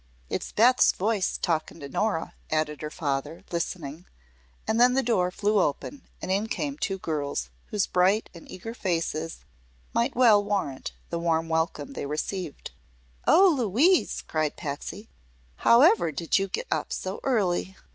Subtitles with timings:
[0.31, 4.07] "It's Beth's voice, talking to Nora," added her father, listening;
[4.67, 8.73] and then the door flew open and in came two girls whose bright and eager
[8.73, 9.45] faces
[9.93, 12.71] might well warrant the warm welcome they received.
[13.27, 15.07] "Oh, Louise," cried Patsy,
[15.57, 17.77] "however did you get up so early?"